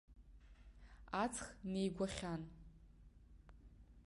Аҵх 1.23 1.45
неигәахьан. 1.71 2.41